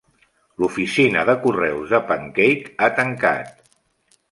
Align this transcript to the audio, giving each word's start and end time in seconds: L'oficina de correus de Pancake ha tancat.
L'oficina 0.61 1.25
de 1.29 1.35
correus 1.43 1.93
de 1.97 2.01
Pancake 2.09 2.75
ha 2.87 2.91
tancat. 3.03 3.57